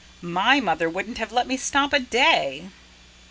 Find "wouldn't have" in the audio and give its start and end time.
0.89-1.31